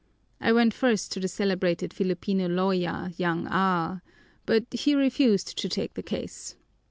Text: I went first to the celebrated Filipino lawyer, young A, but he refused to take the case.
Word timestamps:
I 0.39 0.51
went 0.51 0.73
first 0.73 1.11
to 1.11 1.19
the 1.19 1.27
celebrated 1.27 1.93
Filipino 1.93 2.47
lawyer, 2.49 3.11
young 3.17 3.45
A, 3.45 4.01
but 4.47 4.63
he 4.71 4.95
refused 4.95 5.55
to 5.59 5.69
take 5.69 5.93
the 5.93 6.01
case. 6.01 6.55